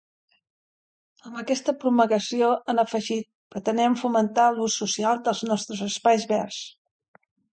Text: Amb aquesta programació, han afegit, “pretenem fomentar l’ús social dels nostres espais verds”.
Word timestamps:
Amb 1.31 1.35
aquesta 1.41 1.75
programació, 1.83 2.47
han 2.73 2.83
afegit, 2.85 3.29
“pretenem 3.55 3.99
fomentar 4.05 4.47
l’ús 4.55 4.79
social 4.83 5.23
dels 5.29 5.43
nostres 5.53 5.85
espais 5.91 6.29
verds”. 6.35 6.61